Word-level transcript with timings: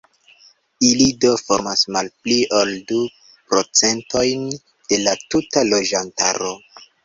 Ili 0.87 1.05
do 1.25 1.33
formas 1.49 1.83
malpli 1.97 2.39
ol 2.61 2.73
du 2.93 2.99
procentojn 3.53 4.51
de 4.59 5.03
la 5.07 5.17
tuta 5.29 5.67
loĝantaro. 5.71 6.55